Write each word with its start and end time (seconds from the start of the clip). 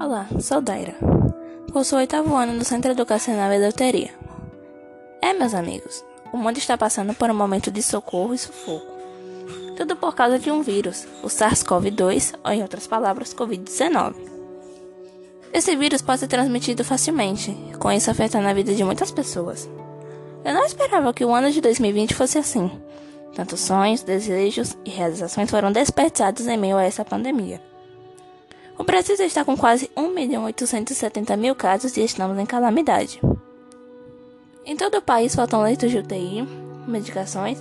Olá, 0.00 0.26
sou 0.40 0.62
Daira. 0.62 0.94
Curso 1.70 1.94
o 1.94 1.98
oitavo 1.98 2.34
ano 2.34 2.58
do 2.58 2.64
Centro 2.64 2.92
Educacional 2.92 3.52
Eleuteria. 3.52 4.08
É, 5.20 5.34
meus 5.34 5.52
amigos, 5.52 6.02
o 6.32 6.38
mundo 6.38 6.56
está 6.56 6.78
passando 6.78 7.12
por 7.12 7.28
um 7.28 7.34
momento 7.34 7.70
de 7.70 7.82
socorro 7.82 8.32
e 8.32 8.38
sufoco. 8.38 8.86
Tudo 9.76 9.94
por 9.96 10.14
causa 10.14 10.38
de 10.38 10.50
um 10.50 10.62
vírus, 10.62 11.06
o 11.22 11.26
SARS-CoV-2, 11.26 12.34
ou 12.42 12.50
em 12.50 12.62
outras 12.62 12.86
palavras, 12.86 13.34
Covid-19. 13.34 14.14
Esse 15.52 15.76
vírus 15.76 16.00
pode 16.00 16.20
ser 16.20 16.28
transmitido 16.28 16.82
facilmente, 16.82 17.54
com 17.78 17.92
isso 17.92 18.10
afetando 18.10 18.48
a 18.48 18.54
vida 18.54 18.72
de 18.72 18.82
muitas 18.82 19.10
pessoas. 19.10 19.68
Eu 20.42 20.54
não 20.54 20.64
esperava 20.64 21.12
que 21.12 21.26
o 21.26 21.34
ano 21.34 21.50
de 21.50 21.60
2020 21.60 22.14
fosse 22.14 22.38
assim. 22.38 22.70
Tantos 23.34 23.60
sonhos, 23.60 24.02
desejos 24.02 24.78
e 24.82 24.88
realizações 24.88 25.50
foram 25.50 25.70
desperdiçados 25.70 26.46
em 26.46 26.56
meio 26.56 26.78
a 26.78 26.84
essa 26.84 27.04
pandemia. 27.04 27.60
O 28.80 28.82
Brasil 28.82 29.14
está 29.16 29.44
com 29.44 29.58
quase 29.58 29.90
1 29.94 30.08
milhão 30.08 30.44
870 30.44 31.36
mil 31.36 31.54
casos 31.54 31.98
e 31.98 32.02
estamos 32.02 32.38
em 32.38 32.46
calamidade. 32.46 33.20
Em 34.64 34.74
todo 34.74 34.96
o 34.96 35.02
país 35.02 35.34
faltam 35.34 35.62
leitos 35.62 35.90
de 35.90 35.98
UTI, 35.98 36.48
medicações 36.88 37.58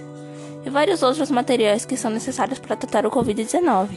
e 0.66 0.70
vários 0.70 1.04
outros 1.04 1.30
materiais 1.30 1.84
que 1.84 1.98
são 1.98 2.10
necessários 2.10 2.58
para 2.58 2.77
tratar 2.77 3.05
o 3.05 3.12
Covid-19. 3.12 3.90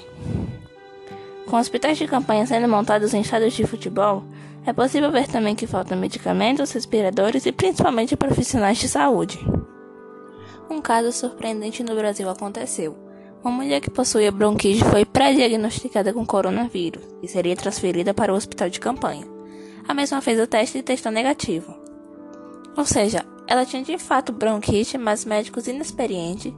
Com 1.46 1.58
hospitais 1.58 1.96
de 1.96 2.08
campanha 2.08 2.44
sendo 2.44 2.66
montados 2.66 3.14
em 3.14 3.20
estádios 3.20 3.54
de 3.54 3.68
futebol, 3.68 4.24
é 4.66 4.72
possível 4.72 5.12
ver 5.12 5.28
também 5.28 5.54
que 5.54 5.68
faltam 5.68 5.96
medicamentos, 5.96 6.72
respiradores 6.72 7.46
e 7.46 7.52
principalmente 7.52 8.16
profissionais 8.16 8.78
de 8.78 8.88
saúde. 8.88 9.38
Um 10.68 10.80
caso 10.80 11.12
surpreendente 11.12 11.84
no 11.84 11.94
Brasil 11.94 12.28
aconteceu 12.28 13.11
uma 13.44 13.50
mulher 13.50 13.80
que 13.80 13.90
possuía 13.90 14.30
bronquite 14.30 14.84
foi 14.84 15.04
pré-diagnosticada 15.04 16.12
com 16.12 16.24
coronavírus 16.24 17.02
e 17.20 17.26
seria 17.26 17.56
transferida 17.56 18.14
para 18.14 18.32
o 18.32 18.36
hospital 18.36 18.70
de 18.70 18.78
campanha. 18.78 19.26
A 19.86 19.92
mesma 19.92 20.20
fez 20.20 20.38
o 20.40 20.46
teste 20.46 20.78
e 20.78 20.82
testou 20.82 21.10
negativo. 21.10 21.74
Ou 22.76 22.84
seja, 22.84 23.26
ela 23.48 23.66
tinha 23.66 23.82
de 23.82 23.98
fato 23.98 24.32
bronquite, 24.32 24.96
mas 24.96 25.24
médicos 25.24 25.66
inexperientes, 25.66 26.52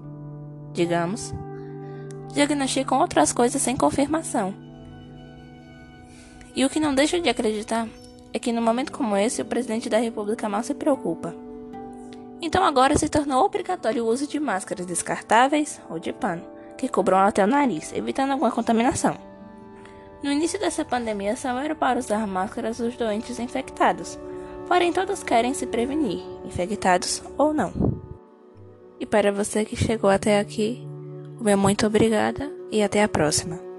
digamos, 0.74 1.32
diagnosticam 2.34 3.00
outras 3.00 3.32
coisas 3.32 3.62
sem 3.62 3.76
confirmação. 3.76 4.54
E 6.54 6.66
o 6.66 6.70
que 6.70 6.78
não 6.78 6.94
deixa 6.94 7.19
de 7.19 7.30
acreditar 7.30 7.88
é 8.30 8.38
que 8.38 8.52
no 8.52 8.60
momento 8.60 8.92
como 8.92 9.16
esse 9.16 9.41
o 9.41 9.46
presidente 9.46 9.88
da 9.88 9.98
República 9.98 10.50
mal 10.50 10.62
se 10.62 10.74
preocupa. 10.74 11.34
Então 12.42 12.62
agora 12.62 12.98
se 12.98 13.08
tornou 13.08 13.42
obrigatório 13.42 14.04
o 14.04 14.08
uso 14.08 14.26
de 14.26 14.38
máscaras 14.38 14.84
descartáveis 14.84 15.80
ou 15.88 15.98
de 15.98 16.12
pano 16.12 16.53
que 16.77 16.89
cobram 16.89 17.19
até 17.19 17.44
o 17.44 17.47
nariz, 17.47 17.92
evitando 17.92 18.33
alguma 18.33 18.50
contaminação. 18.50 19.17
No 20.22 20.33
início 20.33 20.58
dessa 20.58 20.84
pandemia, 20.84 21.36
só 21.36 21.58
era 21.58 21.75
para 21.75 21.98
usar 21.98 22.27
máscaras 22.27 22.81
os 22.81 22.97
doentes 22.97 23.39
infectados, 23.39 24.19
porém 24.66 24.92
todos 24.92 25.22
querem 25.22 25.53
se 25.53 25.66
prevenir, 25.66 26.22
infectados 26.44 27.22
ou 27.36 27.53
não. 27.53 27.72
E 28.98 29.05
para 29.05 29.33
você 29.33 29.64
que 29.64 29.77
chegou 29.77 30.08
até 30.08 30.39
aqui, 30.39 30.86
o 31.39 31.44
meu 31.44 31.58
muito 31.58 31.86
obrigada 31.86 32.50
e 32.70 32.83
até 32.83 33.03
a 33.03 33.09
próxima. 33.09 33.73